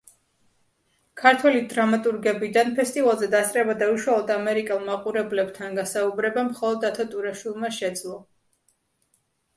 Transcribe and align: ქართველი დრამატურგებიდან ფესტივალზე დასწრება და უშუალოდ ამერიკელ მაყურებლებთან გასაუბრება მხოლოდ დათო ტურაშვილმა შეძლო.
ქართველი 1.23 1.59
დრამატურგებიდან 1.73 2.71
ფესტივალზე 2.79 3.29
დასწრება 3.35 3.75
და 3.83 3.91
უშუალოდ 3.97 4.33
ამერიკელ 4.37 4.81
მაყურებლებთან 4.89 5.79
გასაუბრება 5.83 6.49
მხოლოდ 6.51 6.83
დათო 6.87 7.07
ტურაშვილმა 7.13 7.75
შეძლო. 7.81 8.19